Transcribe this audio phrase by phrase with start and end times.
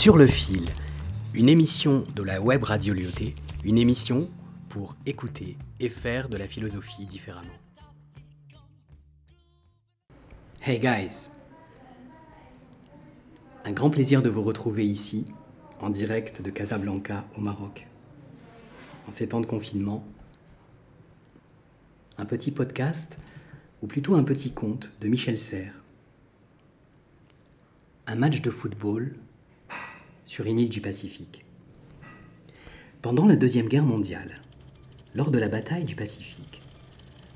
[0.00, 0.64] Sur le fil,
[1.34, 3.34] une émission de la web radio Lyoté,
[3.66, 4.30] une émission
[4.70, 7.52] pour écouter et faire de la philosophie différemment.
[10.62, 11.28] Hey guys
[13.66, 15.26] Un grand plaisir de vous retrouver ici,
[15.82, 17.86] en direct de Casablanca au Maroc.
[19.06, 20.02] En ces temps de confinement,
[22.16, 23.18] un petit podcast,
[23.82, 25.84] ou plutôt un petit conte de Michel Serres.
[28.06, 29.14] Un match de football
[30.30, 31.44] sur une île du Pacifique.
[33.02, 34.36] Pendant la Deuxième Guerre mondiale,
[35.16, 36.62] lors de la bataille du Pacifique,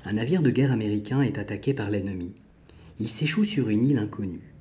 [0.05, 2.31] un navire de guerre américain est attaqué par l'ennemi.
[3.01, 4.53] Il s'échoue sur une île inconnue.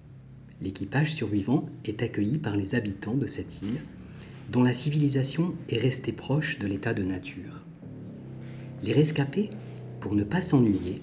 [0.61, 3.81] L'équipage survivant est accueilli par les habitants de cette île,
[4.51, 7.63] dont la civilisation est restée proche de l'état de nature.
[8.83, 9.51] Les rescapés,
[10.01, 11.03] pour ne pas s'ennuyer,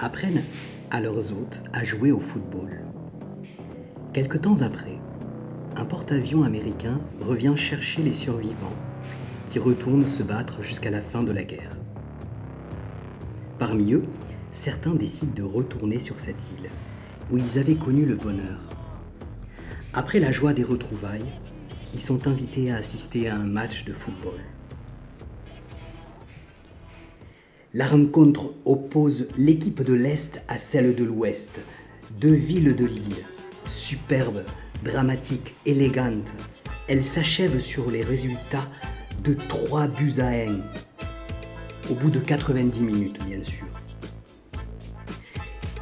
[0.00, 0.44] apprennent
[0.90, 2.84] à leurs hôtes à jouer au football.
[4.14, 4.97] Quelque temps après,
[5.78, 8.76] un porte-avions américain revient chercher les survivants
[9.46, 11.76] qui retournent se battre jusqu'à la fin de la guerre.
[13.58, 14.02] Parmi eux,
[14.50, 16.70] certains décident de retourner sur cette île,
[17.30, 18.58] où ils avaient connu le bonheur.
[19.94, 21.32] Après la joie des retrouvailles,
[21.94, 24.40] ils sont invités à assister à un match de football.
[27.72, 31.60] La rencontre oppose l'équipe de l'Est à celle de l'Ouest,
[32.20, 33.24] deux villes de l'île,
[33.66, 34.42] superbes,
[34.84, 36.32] dramatiques, élégantes.
[36.88, 38.66] Elle s'achève sur les résultats
[39.22, 40.56] de 3 buts à 1,
[41.90, 43.66] au bout de 90 minutes bien sûr.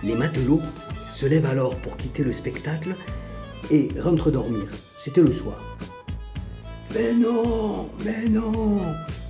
[0.02, 0.62] Les matelots
[1.10, 2.94] se lèvent alors pour quitter le spectacle
[3.70, 4.66] et rentrent dormir.
[4.98, 5.60] C'était le soir.
[6.94, 8.80] Mais non, mais non,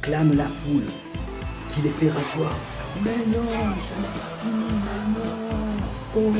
[0.02, 0.84] clame la foule
[1.68, 2.56] qui les fait rasseoir.
[3.04, 3.42] Mais non,
[3.78, 4.66] ça n'est pas fini.
[6.16, 6.32] Oh.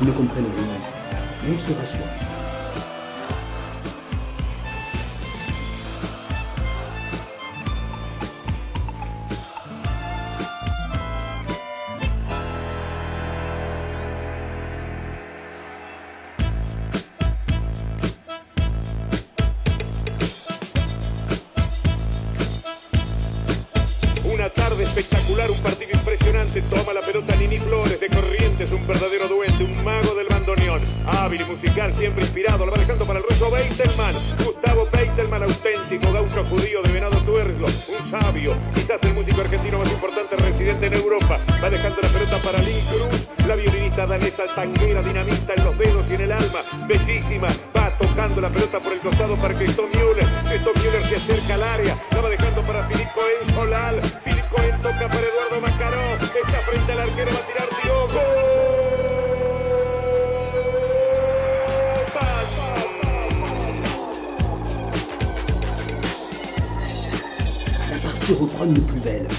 [0.00, 1.56] Ils ne comprennent rien,
[39.56, 41.40] argentino más importante residente en Europa.
[41.62, 46.04] Va dejando la pelota para Lynn Cruz, la violinista danesa tanguera, dinamita en los dedos
[46.10, 46.60] y en el alma.
[46.86, 50.26] Bellísima, va tocando la pelota por el costado para Cristóbal Müller.
[50.48, 51.96] Cristóbal Müller se acerca al área.
[52.12, 54.02] La va dejando para Filip Cohen Solal.
[54.24, 56.04] Filip Cohen toca para Eduardo Macaró.
[56.20, 58.22] Está frente al arquero, va a tirar Diogo.
[67.88, 69.35] La partie reprend de plus belle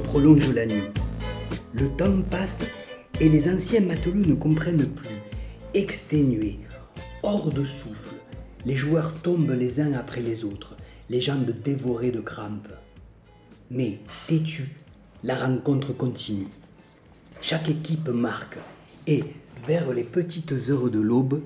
[0.00, 0.90] prolonge la nuit.
[1.72, 2.64] Le temps passe
[3.20, 5.16] et les anciens matelots ne comprennent plus.
[5.74, 6.58] Exténués,
[7.22, 8.16] hors de souffle,
[8.66, 10.76] les joueurs tombent les uns après les autres,
[11.08, 12.74] les jambes dévorées de crampes.
[13.70, 14.68] Mais, têtu,
[15.22, 16.48] la rencontre continue.
[17.40, 18.58] Chaque équipe marque
[19.06, 19.24] et,
[19.66, 21.42] vers les petites heures de l'aube,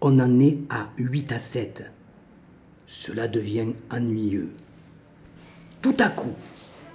[0.00, 1.84] on en est à 8 à 7.
[2.86, 4.50] Cela devient ennuyeux.
[5.82, 6.34] Tout à coup,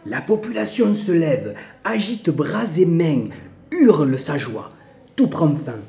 [0.05, 3.29] la population se lève, agite bras et mains,
[3.71, 4.71] hurle sa joie.
[5.15, 5.79] Tout prend fin.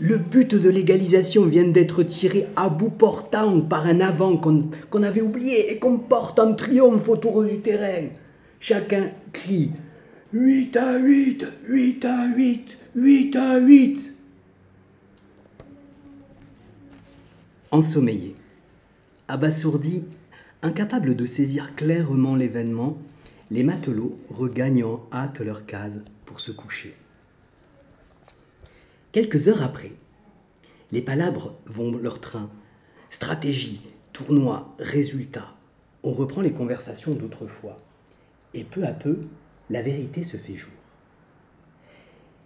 [0.00, 5.20] Le but de l'égalisation vient d'être tiré à bout portant par un avant qu'on avait
[5.20, 8.08] oublié et qu'on porte en triomphe autour du terrain.
[8.58, 9.70] Chacun crie
[10.32, 14.14] 8 à 8, 8 à 8, 8 à 8.
[17.70, 18.34] Ensommeillé,
[19.28, 20.06] abasourdis,
[20.62, 22.98] incapables de saisir clairement l'événement,
[23.50, 26.94] les matelots regagnent en hâte leur case pour se coucher.
[29.12, 29.92] Quelques heures après,
[30.92, 32.50] les palabres vont leur train.
[33.10, 33.80] Stratégie,
[34.12, 35.54] tournoi, résultat.
[36.02, 37.76] On reprend les conversations d'autrefois.
[38.54, 39.20] Et peu à peu,
[39.70, 40.72] la vérité se fait jour.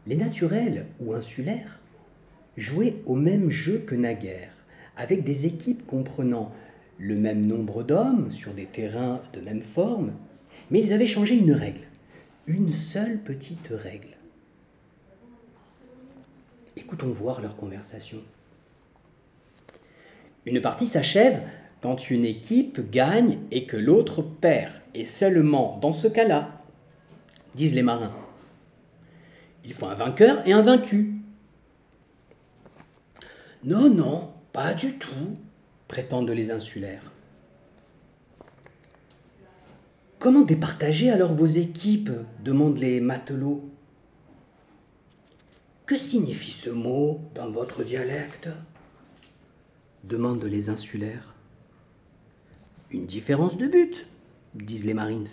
[0.07, 1.79] Les naturels ou insulaires
[2.57, 4.53] jouaient au même jeu que naguère,
[4.97, 6.53] avec des équipes comprenant
[6.99, 10.13] le même nombre d'hommes sur des terrains de même forme,
[10.71, 11.87] mais ils avaient changé une règle,
[12.47, 14.17] une seule petite règle.
[16.77, 18.19] Écoutons voir leur conversation.
[20.47, 21.43] Une partie s'achève
[21.81, 26.63] quand une équipe gagne et que l'autre perd, et seulement dans ce cas-là,
[27.55, 28.15] disent les marins.
[29.65, 31.15] Il faut un vainqueur et un vaincu.
[33.65, 35.37] Non, non, pas du tout,
[35.89, 37.13] prétendent les insulaires.
[40.19, 42.11] Comment départager alors vos équipes?
[42.43, 43.71] demandent les matelots.
[45.87, 48.49] Que signifie ce mot dans votre dialecte?
[50.03, 51.35] demandent les insulaires.
[52.91, 54.09] Une différence de but,
[54.57, 55.29] disent les Marines.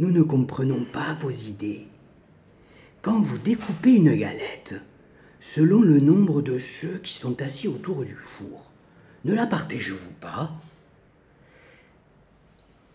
[0.00, 1.86] Nous ne comprenons pas vos idées.
[3.00, 4.74] Quand vous découpez une galette,
[5.38, 8.72] selon le nombre de ceux qui sont assis autour du four,
[9.24, 10.50] ne la partagez-vous pas?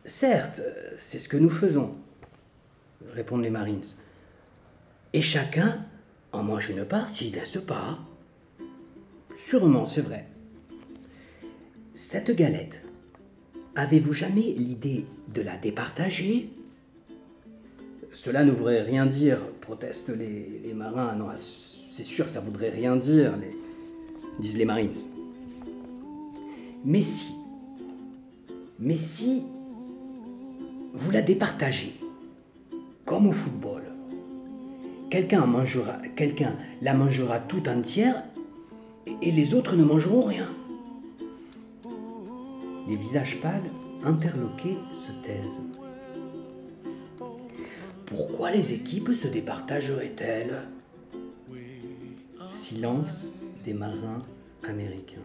[0.10, 0.62] Certes,
[0.98, 1.92] c'est ce que nous faisons,
[3.14, 3.86] répondent les Marines.
[5.14, 5.86] Et chacun
[6.32, 8.00] en mange une partie, n'est-ce pas?
[9.36, 10.26] Sûrement, c'est vrai.
[11.94, 12.82] Cette galette,
[13.76, 16.50] avez-vous jamais l'idée de la départager?
[18.12, 21.16] Cela ne voudrait rien dire, protestent les, marins.
[21.16, 23.36] Non, c'est sûr, ça voudrait rien dire,
[24.40, 24.96] disent les marines.
[26.84, 27.32] Mais si,
[28.80, 29.44] mais si
[30.94, 32.00] vous la départagez,
[33.06, 33.84] comme au football,
[35.10, 35.46] quelqu'un
[36.82, 38.24] la mangera tout entière
[39.22, 40.48] et les autres ne mangeront rien.
[42.88, 43.70] Les visages pâles,
[44.04, 45.62] interloqués, se taisent.
[48.06, 50.64] Pourquoi les équipes se départageraient-elles?
[52.50, 53.34] Silence
[53.64, 54.24] des marins
[54.68, 55.18] américains.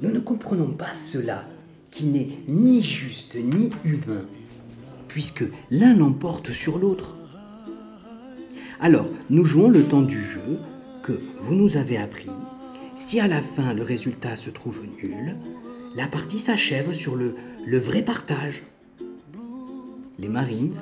[0.00, 1.44] Nous ne comprenons pas cela,
[1.90, 4.24] qui n'est ni juste ni humain,
[5.08, 7.14] puisque l'un l'emporte sur l'autre.
[8.80, 10.58] Alors, nous jouons le temps du jeu
[11.02, 12.30] que vous nous avez appris.
[12.96, 15.36] Si à la fin le résultat se trouve nul,
[15.96, 17.34] la partie s'achève sur le,
[17.66, 18.62] le vrai partage.
[20.18, 20.74] Les Marines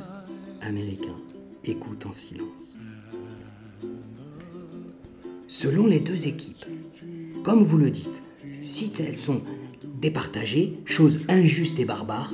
[0.60, 1.20] américains
[1.64, 2.78] écoutent en silence.
[5.48, 6.64] Selon les deux équipes,
[7.44, 8.22] comme vous le dites,
[8.66, 9.42] si elles sont
[10.00, 12.32] départagées, chose injuste et barbare,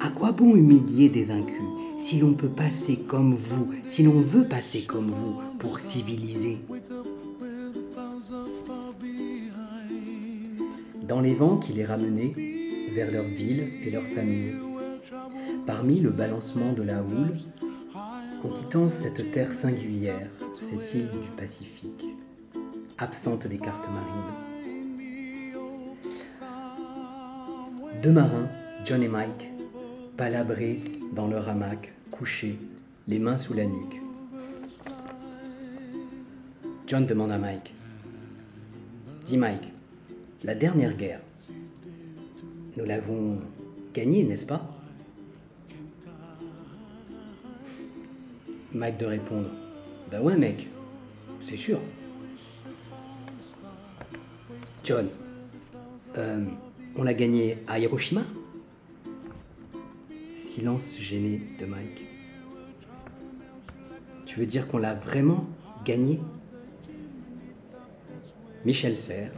[0.00, 1.62] à quoi bon humilier des vaincus
[1.98, 6.58] si l'on peut passer comme vous, si l'on veut passer comme vous pour civiliser?
[11.08, 12.34] Dans les vents qui les ramenaient
[12.94, 14.54] vers leur ville et leur famille,
[15.66, 17.38] parmi le balancement de la houle,
[18.44, 22.04] en quittant cette terre singulière, cette île du Pacifique,
[22.98, 24.55] absente des cartes marines.
[28.02, 28.48] Deux marins,
[28.84, 29.50] John et Mike,
[30.16, 30.80] palabrés
[31.14, 32.58] dans leur hamac, couchés,
[33.08, 34.00] les mains sous la nuque.
[36.86, 37.72] John demande à Mike
[39.24, 39.72] Dis Mike,
[40.44, 41.20] la dernière guerre,
[42.76, 43.38] nous l'avons
[43.94, 44.62] gagnée, n'est-ce pas?
[48.72, 49.48] Mike de répondre
[50.10, 50.68] Ben ouais mec,
[51.40, 51.80] c'est sûr.
[54.84, 55.08] John,
[56.18, 56.44] euh,
[56.98, 58.22] on l'a gagné à Hiroshima
[60.36, 62.04] Silence gêné de Mike.
[64.24, 65.44] Tu veux dire qu'on l'a vraiment
[65.84, 66.20] gagné?
[68.64, 69.32] Michel Serres,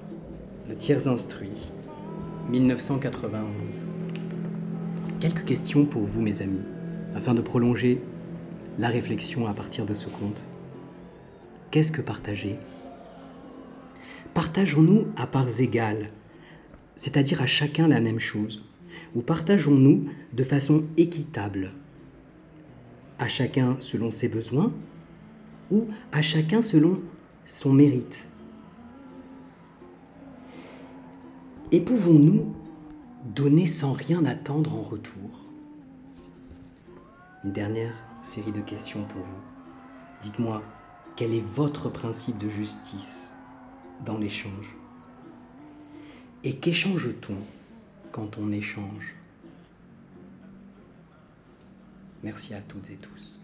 [0.68, 1.72] Le tiers instruit,
[2.48, 3.82] 1991.
[5.20, 6.64] Quelques questions pour vous, mes amis,
[7.16, 8.00] afin de prolonger
[8.78, 10.44] la réflexion à partir de ce conte.
[11.70, 12.56] Qu'est-ce que partager?
[14.34, 16.10] Partageons-nous à parts égales,
[16.98, 18.62] c'est-à-dire à chacun la même chose,
[19.14, 21.70] ou partageons-nous de façon équitable,
[23.18, 24.72] à chacun selon ses besoins,
[25.70, 27.00] ou à chacun selon
[27.46, 28.28] son mérite?
[31.70, 32.54] Et pouvons-nous
[33.34, 35.30] donner sans rien attendre en retour?
[37.44, 40.22] Une dernière série de questions pour vous.
[40.22, 40.62] Dites-moi,
[41.14, 43.34] quel est votre principe de justice
[44.04, 44.74] dans l'échange?
[46.44, 47.36] Et qu'échange-t-on
[48.12, 49.14] quand on échange?
[52.22, 53.40] Merci à toutes et tous.